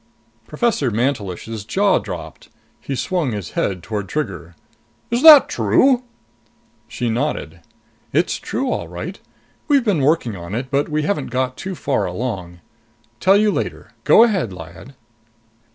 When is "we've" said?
9.67-9.83